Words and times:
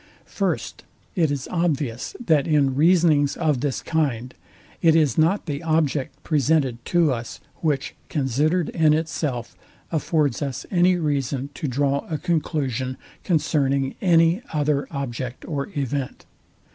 First, 0.25 0.83
It 1.15 1.29
is 1.29 1.47
obvious, 1.51 2.15
that 2.19 2.47
in 2.47 2.73
reasonings 2.73 3.37
of 3.37 3.61
this 3.61 3.83
kind, 3.83 4.33
it 4.81 4.95
is 4.95 5.15
not 5.15 5.45
the 5.45 5.61
object 5.61 6.23
presented 6.23 6.83
to 6.85 7.13
us, 7.13 7.39
which, 7.57 7.93
considered 8.09 8.69
in 8.69 8.95
itself, 8.95 9.55
affords 9.91 10.41
us 10.41 10.65
any 10.71 10.95
reason 10.95 11.51
to 11.53 11.67
draw 11.67 12.07
a 12.09 12.17
conclusion 12.17 12.97
concerning 13.23 13.93
any 14.01 14.41
other 14.51 14.87
object 14.89 15.45
or 15.47 15.69
event. 15.77 16.25